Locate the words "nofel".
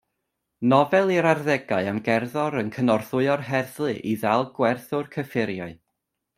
0.69-1.11